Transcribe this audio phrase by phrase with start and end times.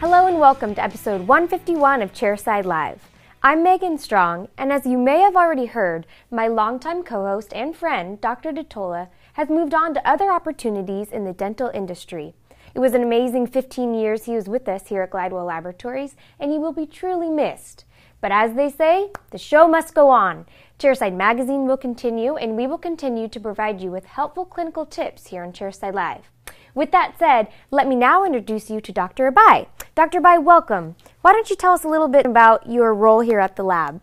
[0.00, 3.10] Hello and welcome to episode 151 of Chairside Live.
[3.42, 7.76] I'm Megan Strong, and as you may have already heard, my longtime co host and
[7.76, 8.50] friend, Dr.
[8.50, 12.32] DiTolla, has moved on to other opportunities in the dental industry.
[12.74, 16.50] It was an amazing 15 years he was with us here at Glidewell Laboratories, and
[16.50, 17.84] he will be truly missed.
[18.22, 20.46] But as they say, the show must go on.
[20.78, 25.26] Chairside Magazine will continue, and we will continue to provide you with helpful clinical tips
[25.26, 26.30] here on Chairside Live.
[26.74, 29.30] With that said, let me now introduce you to Dr.
[29.30, 29.66] Abai.
[29.94, 30.20] Dr.
[30.20, 30.94] Abai, welcome.
[31.22, 34.02] Why don't you tell us a little bit about your role here at the lab?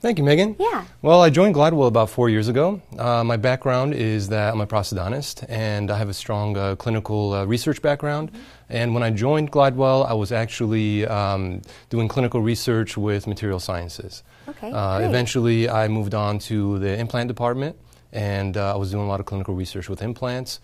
[0.00, 0.54] Thank you, Megan.
[0.60, 0.84] Yeah.
[1.02, 2.80] Well, I joined Glidewell about four years ago.
[2.96, 7.32] Uh, my background is that I'm a prosthodontist and I have a strong uh, clinical
[7.32, 8.32] uh, research background.
[8.32, 8.42] Mm-hmm.
[8.68, 14.22] And when I joined Glidewell, I was actually um, doing clinical research with material sciences.
[14.48, 14.70] Okay.
[14.70, 17.76] Uh, eventually, I moved on to the implant department
[18.12, 20.60] and uh, I was doing a lot of clinical research with implants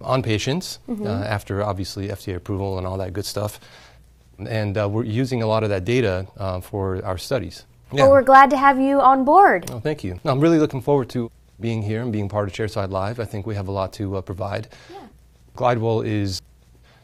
[0.00, 1.06] on patients mm-hmm.
[1.06, 3.60] Uh, after obviously FDA approval and all that good stuff.
[4.38, 6.26] And we're using a lot of that data
[6.62, 7.66] for our studies.
[7.92, 8.04] Yeah.
[8.04, 9.70] Well, we're glad to have you on board.
[9.70, 10.18] Oh, thank you.
[10.24, 13.20] I'm really looking forward to being here and being part of Chairside Live.
[13.20, 14.68] I think we have a lot to uh, provide.
[14.90, 14.98] Yeah.
[15.56, 16.40] Glidewell is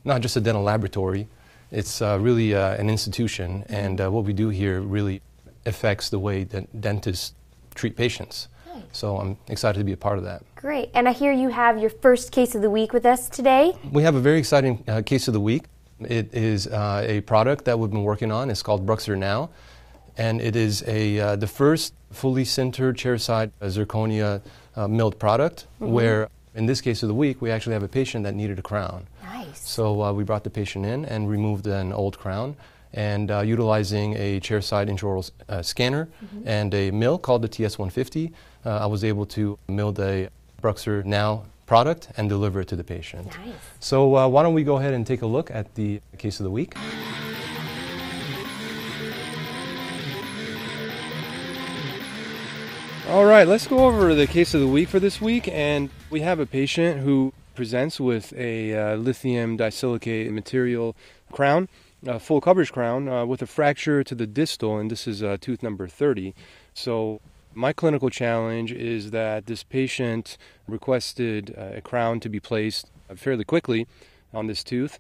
[0.05, 1.28] not just a dental laboratory,
[1.72, 3.75] it's uh, really uh, an institution, mm-hmm.
[3.75, 5.20] and uh, what we do here really
[5.66, 7.34] affects the way that dentists
[7.75, 8.48] treat patients.
[8.92, 10.42] So I'm excited to be a part of that.
[10.56, 10.91] Great.
[10.94, 13.74] And I hear you have your first case of the week with us today.
[13.91, 15.64] We have a very exciting uh, case of the week.
[16.00, 18.50] It is uh, a product that we've been working on.
[18.50, 19.50] It's called BruxZir Now
[20.16, 24.41] and it is a uh, the first fully sintered chairside zirconia
[24.74, 25.66] uh, milled product.
[25.80, 25.92] Mm-hmm.
[25.92, 28.62] Where in this case of the week, we actually have a patient that needed a
[28.62, 29.06] crown.
[29.22, 29.69] Nice.
[29.69, 32.56] So uh, we brought the patient in and removed an old crown.
[32.92, 36.48] And uh, utilizing a chairside intraoral uh, scanner mm-hmm.
[36.48, 38.32] and a mill called the TS150,
[38.67, 40.31] uh, I was able to mill the
[40.62, 43.27] BruxZir Now product and deliver it to the patient.
[43.27, 43.55] Nice.
[43.81, 46.50] So why don't we go ahead and take a look at the case of the
[46.50, 46.75] week?
[53.09, 55.47] All right, let's go over the case of the week for this week.
[55.47, 60.97] And we have a patient who presents with a uh, lithium disilicate material
[61.31, 61.69] crown,
[62.05, 65.37] a full coverage crown, uh, with a fracture to the distal, and this is uh,
[65.41, 66.34] tooth number 30.
[66.75, 67.21] So,
[67.56, 70.37] my clinical challenge is that this patient
[70.69, 73.87] requested uh, a crown to be placed fairly quickly
[74.34, 74.99] on this tooth,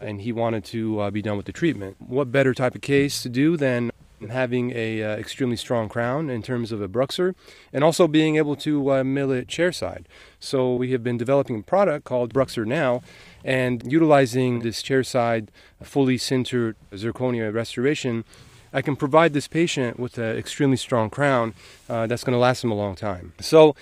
[0.00, 1.96] and he wanted to uh, be done with the treatment.
[1.98, 3.90] What better type of case to do than
[4.28, 7.34] having a uh, extremely strong crown in terms of a BruxZir,
[7.72, 10.04] and also being able to uh, mill it chairside.
[10.38, 13.02] So we have been developing a product called BruxZir Now,
[13.44, 15.48] and utilizing this chairside
[15.82, 18.24] fully sintered zirconia restoration,
[18.72, 21.54] I can provide this patient with an extremely strong crown
[21.88, 23.32] uh, that's going to last them a long time.
[23.40, 23.74] So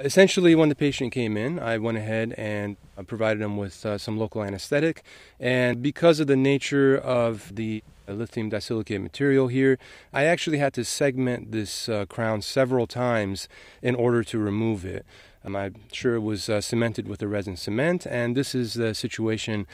[0.00, 4.18] essentially, when the patient came in, I went ahead and provided them with uh, some
[4.18, 5.02] local anesthetic.
[5.38, 9.78] And because of the nature of the lithium disilicate material here.
[10.12, 13.48] I actually had to segment this uh, crown several times
[13.82, 15.06] in order to remove it.
[15.44, 19.66] I'm sure it was uh, cemented with a resin cement, and this is the situation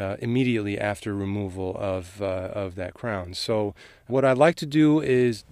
[0.00, 3.34] uh, immediately after removal of, uh, of that crown.
[3.34, 3.74] So,
[4.06, 5.44] what I'd like to do is,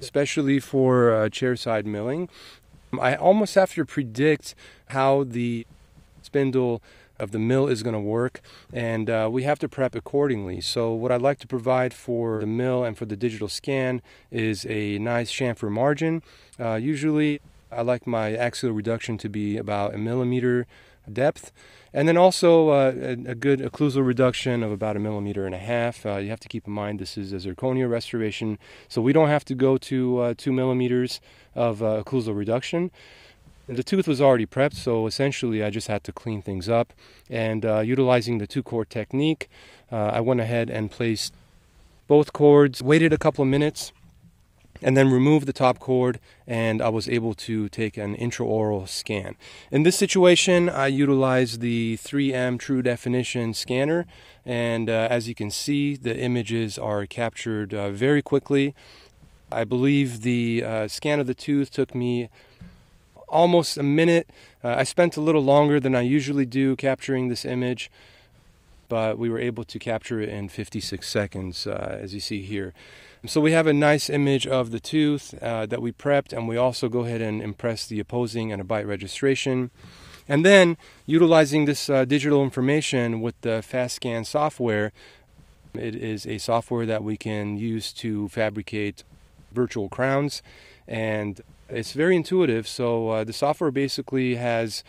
[0.00, 2.28] especially for uh, chairside milling,
[3.00, 4.54] I almost have to predict
[4.88, 5.66] how the
[6.22, 6.80] spindle
[7.18, 8.40] of the mill is going to work,
[8.72, 10.60] and uh, we have to prep accordingly.
[10.60, 14.00] So, what I'd like to provide for the mill and for the digital scan
[14.30, 16.22] is a nice chamfer margin.
[16.60, 17.40] Uh, usually,
[17.70, 20.66] I like my axial reduction to be about a millimeter
[21.12, 21.52] depth.
[21.92, 25.58] And then also uh, a, a, good occlusal reduction of about a millimeter and a
[25.58, 26.04] half.
[26.04, 28.58] Uh, you have to keep in mind this is a zirconia restoration,
[28.88, 31.20] so we don't have to go to uh, two millimeters
[31.54, 32.90] of uh, occlusal reduction.
[33.66, 36.92] The tooth was already prepped, so essentially I just had to clean things up.
[37.28, 39.48] And uh, utilizing the two chord technique,
[39.92, 41.34] uh, I went ahead and placed
[42.06, 43.92] both cords, waited a couple of minutes,
[44.82, 49.36] and then removed the top cord, and I was able to take an intraoral scan.
[49.70, 54.06] In this situation, I utilized the 3M True Definition scanner,
[54.44, 58.74] and uh, as you can see, the images are captured uh, very quickly.
[59.50, 62.28] I believe the uh, scan of the tooth took me
[63.28, 64.28] almost a minute.
[64.62, 67.90] Uh, I spent a little longer than I usually do capturing this image,
[68.88, 72.72] but we were able to capture it in 56 seconds, uh, as you see here.
[73.26, 76.56] So we have a nice image of the tooth uh, that we prepped, and we
[76.56, 79.70] also go ahead and impress the opposing and a bite registration.
[80.28, 80.76] And then,
[81.06, 84.92] utilizing this uh, digital information with the FastScan software,
[85.74, 89.04] it is a software that we can use to fabricate
[89.52, 90.42] virtual crowns
[90.86, 92.66] and it's very intuitive.
[92.66, 94.82] So uh, the software basically has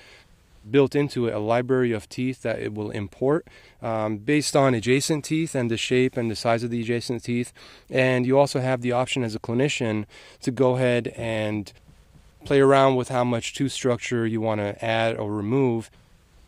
[0.69, 3.47] built into it a library of teeth that it will import
[3.81, 7.53] um, based on adjacent teeth and the shape and the size of the adjacent teeth.
[7.89, 10.05] And you also have the option as a clinician
[10.41, 11.71] to go ahead and
[12.45, 15.91] play around with how much tooth structure you want to add or remove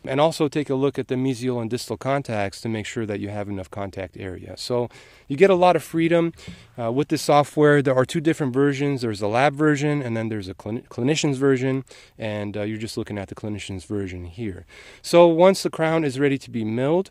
[0.04, 3.20] and also take a look at the mesial and distal contacts to make sure that
[3.20, 4.56] you have enough contact area.
[4.56, 4.88] So
[5.28, 6.32] you get a lot of freedom
[6.78, 7.82] uh, with this software.
[7.82, 9.02] There are two different versions.
[9.02, 11.84] There's a lab version and then there's a clinician's version,
[12.18, 14.66] and uh, you're just looking at the clinician's version here.
[15.02, 17.10] So once the crown is ready to be milled,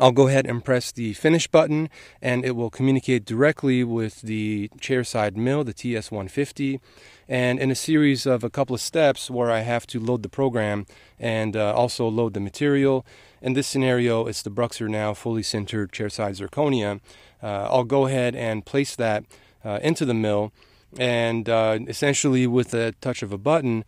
[0.00, 1.88] I'll go ahead and press the finish button
[2.20, 6.80] and it will communicate directly with the chairside mill, the TS150,
[7.28, 10.28] and in a series of a couple of steps where I have to load the
[10.28, 10.86] program
[11.18, 13.06] and uh, also load the material.
[13.40, 17.00] In this scenario, it's the BruxZir now fully sintered chairside zirconia.
[17.40, 19.24] Uh, I'll go ahead and place that
[19.64, 20.52] uh, into the mill
[20.98, 23.84] and uh, essentially with a touch of a button,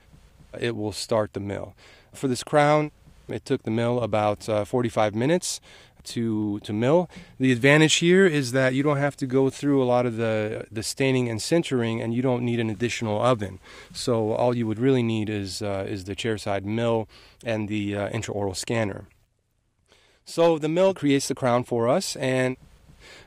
[0.58, 1.74] it will start the mill.
[2.12, 2.92] For this crown,
[3.28, 5.60] it took the mill about uh, 45 minutes
[6.06, 7.08] to to mill.
[7.38, 10.66] The advantage here is that you don't have to go through a lot of the
[10.70, 13.58] the staining and sintering, and you don't need an additional oven.
[13.92, 17.08] So all you would really need is uh, is the chairside mill
[17.44, 19.04] and the uh, intraoral scanner.
[20.24, 22.56] So the mill creates the crown for us, and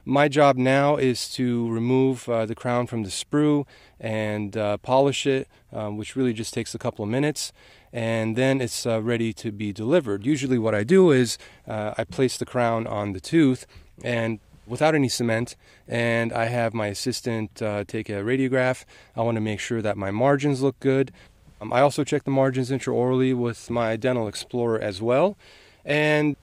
[0.05, 3.65] my job now is to remove uh, the crown from the sprue
[3.99, 7.53] and uh, polish it, um, which really just takes a couple of minutes
[7.91, 10.25] and then it's uh, ready to be delivered.
[10.25, 11.37] Usually, what I do is
[11.67, 13.65] uh, I place the crown on the tooth
[14.03, 15.55] and without any cement,
[15.87, 18.85] and I have my assistant uh, take a radiograph.
[19.15, 21.11] I want to make sure that my margins look good.
[21.59, 25.37] Um, I also check the margins intraorally with my Dental Explorer as well,
[25.83, 26.35] and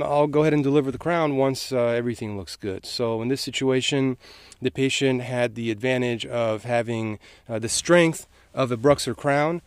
[0.00, 2.86] I'll go ahead and deliver the crown once uh, everything looks good.
[2.86, 4.16] So in this situation,
[4.62, 7.18] the patient had the advantage of having
[7.48, 9.60] uh, the strength of a BruxZir crown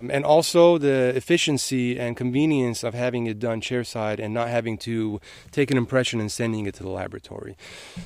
[0.00, 5.20] and also the efficiency and convenience of having it done chairside and not having to
[5.50, 7.56] take an impression and sending it to the laboratory.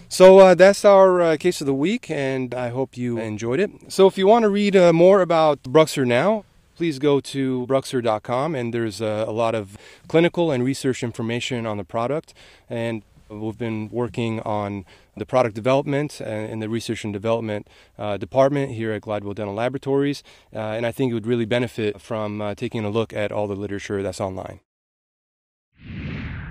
[0.09, 3.71] So uh, that's our uh, case of the week, and I hope you enjoyed it.
[3.89, 6.45] So if you want to read uh, more about BruxZir now,
[6.77, 9.77] please go to bruxzir.com, and there's uh, a lot of
[10.07, 12.35] clinical and research information on the product.
[12.71, 14.87] And We've been working on
[15.17, 20.23] the product development in the research and development uh, department here at Glidewell Dental Laboratories,
[20.55, 23.47] uh, and I think it would really benefit from uh, taking a look at all
[23.47, 24.61] the literature that's online.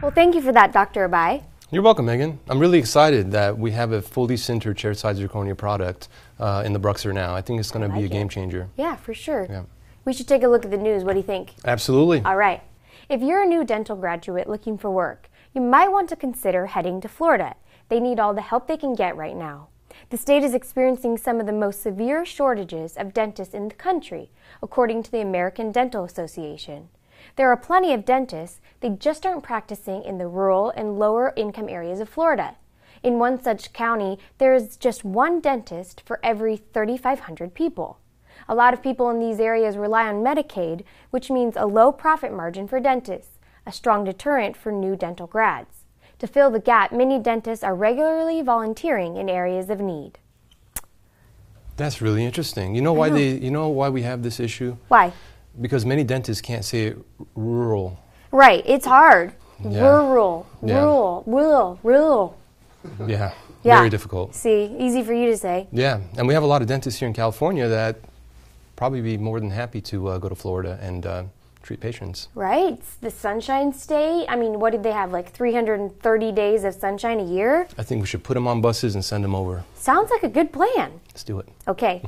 [0.01, 1.09] Well, thank you for that, Dr.
[1.09, 1.44] Abai.
[1.71, 2.39] You're welcome, Megan.
[2.47, 6.07] I'm really excited that we have a fully sintered chairside zirconia product
[6.39, 7.33] uh, in the BruxZir now.
[7.35, 8.69] I think it's going to be a game changer.
[8.77, 9.47] Yeah, for sure.
[9.50, 9.63] Yeah.
[10.06, 11.03] We should take a look at the news.
[11.03, 11.56] What do you think?
[11.65, 12.21] Absolutely.
[12.24, 12.62] All right.
[13.09, 17.01] If you're a new dental graduate looking for work, you might want to consider heading
[17.01, 17.56] to Florida.
[17.89, 19.69] They need all the help they can get right now.
[20.12, 24.30] The state is experiencing some of the most severe shortages of dentists in the country,
[24.62, 26.89] according to the American Dental Association.
[27.38, 31.69] There are plenty of dentists, they just aren't practicing in the rural and lower income
[31.69, 32.57] areas of Florida.
[33.01, 37.98] In one such county, there is just one dentist for every 3,500 people.
[38.48, 42.31] A lot of people in these areas rely on Medicaid, which means a low profit
[42.31, 43.37] margin for dentists
[43.67, 45.83] a strong deterrent for new dental grads.
[46.19, 50.17] To fill the gap, many dentists are regularly volunteering in areas of need.
[51.75, 52.73] That's really interesting.
[52.73, 53.15] You know why know.
[53.15, 54.77] they you know why we have this issue?
[54.88, 55.12] Why?
[55.62, 56.95] Because many dentists can't say
[57.36, 58.00] rural.
[58.31, 59.33] Right, it's hard.
[59.63, 59.81] Yeah.
[59.81, 60.79] Rural, yeah.
[60.79, 62.38] rural, rural, rural.
[63.05, 63.33] Yeah.
[63.63, 63.77] Yeah.
[63.77, 64.33] Very difficult.
[64.33, 65.67] See, easy for you to say.
[65.71, 67.97] Yeah, and we have a lot of dentists here in California that
[68.75, 71.24] probably be more than happy to uh, go to Florida and uh,
[71.67, 72.29] treat patients.
[72.33, 72.81] Right.
[73.01, 74.25] The Sunshine State.
[74.29, 75.12] I mean, what did they have?
[75.12, 77.67] Like 330 days of sunshine a year?
[77.77, 79.65] I think we should put them on buses and send them over.
[79.75, 81.01] Sounds like a good plan.
[81.09, 81.50] Let's do it.
[81.67, 82.01] Okay.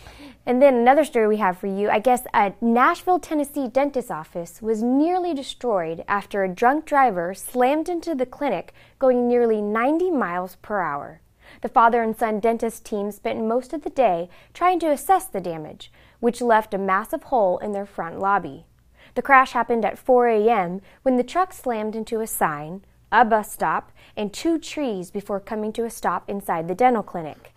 [0.46, 1.88] and then another story we have for you.
[1.88, 7.88] I guess a Nashville, Tennessee dentist office was nearly destroyed after a drunk driver slammed
[7.88, 11.20] into the clinic going nearly 90 miles per hour.
[11.60, 15.40] The father and son dentist team spent most of the day trying to assess the
[15.40, 18.66] damage, which left a massive hole in their front lobby.
[19.14, 20.80] The crash happened at 4 a.m.
[21.02, 25.72] when the truck slammed into a sign, a bus stop, and two trees before coming
[25.74, 27.54] to a stop inside the dental clinic.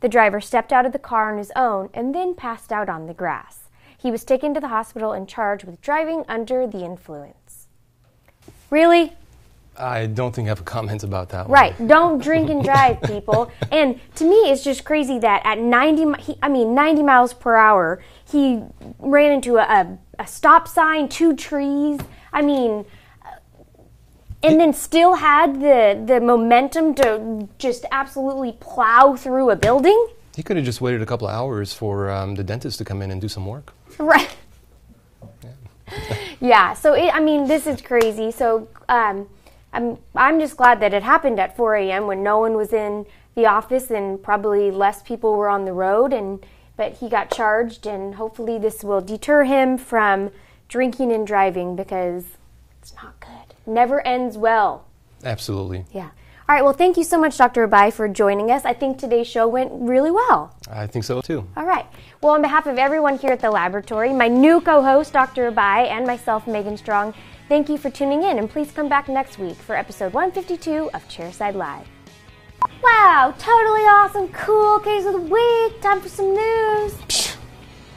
[0.00, 3.06] The driver stepped out of the car on his own and then passed out on
[3.06, 3.70] the grass.
[3.96, 7.68] He was taken to the hospital and charged with driving under the influence.
[8.70, 9.12] Really?
[9.76, 11.48] I don't think I have a comment about that.
[11.48, 11.78] Right.
[11.78, 11.88] One.
[11.88, 13.50] Don't drink and drive, people.
[13.72, 17.56] and to me, it's just crazy that at 90, he, I mean, 90 miles per
[17.56, 18.62] hour, he
[18.98, 22.00] ran into a, a, a stop sign, two trees.
[22.32, 22.84] I mean,
[24.42, 30.08] and then still had the, the momentum to just absolutely plow through a building.
[30.36, 33.00] He could have just waited a couple of hours for um, the dentist to come
[33.00, 33.72] in and do some work.
[33.98, 34.36] Right.
[35.42, 35.50] Yeah.
[36.40, 38.30] Yeah, so it, I mean, this is crazy.
[38.30, 39.28] So um,
[39.72, 42.06] I'm I'm just glad that it happened at 4 a.m.
[42.06, 46.12] when no one was in the office and probably less people were on the road.
[46.12, 46.44] And
[46.76, 50.30] but he got charged, and hopefully this will deter him from
[50.68, 52.24] drinking and driving because
[52.80, 53.54] it's not good.
[53.66, 54.86] Never ends well.
[55.24, 55.84] Absolutely.
[55.92, 56.10] Yeah.
[56.46, 56.62] All right.
[56.62, 57.66] Well, thank you so much, Dr.
[57.66, 58.66] Abai, for joining us.
[58.66, 60.54] I think today's show went really well.
[60.70, 61.48] I think so too.
[61.56, 61.86] All right.
[62.20, 65.50] Well, on behalf of everyone here at the laboratory, my new co host, Dr.
[65.50, 67.14] Abai, and myself, Megan Strong,
[67.48, 68.38] thank you for tuning in.
[68.38, 71.88] And please come back next week for episode 152 of Chairside Live.
[72.84, 75.80] Wow, totally awesome, cool case of the week.
[75.80, 77.36] Time for some news.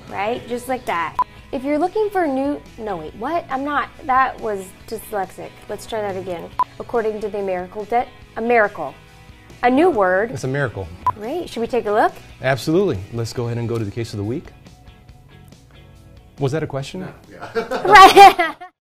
[0.08, 0.48] Right?
[0.48, 1.18] Just like that.
[1.52, 2.62] If you're looking for new.
[2.78, 3.46] No, wait, what?
[3.50, 3.90] I'm not.
[4.06, 5.52] That was dyslexic.
[5.68, 6.50] Let's try that again.
[6.80, 8.94] According to the Miracle De- A miracle.
[9.64, 10.32] A new word.
[10.32, 10.88] It's a miracle.
[11.16, 11.50] Great.
[11.50, 12.14] Should we take a look?
[12.42, 12.98] Absolutely.
[13.12, 14.46] Let's go ahead and go to the case of the week.
[16.40, 17.06] Was that a question?
[17.30, 18.56] Right.